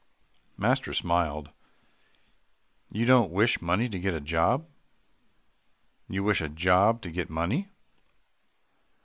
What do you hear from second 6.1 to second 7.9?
wish a job to get money."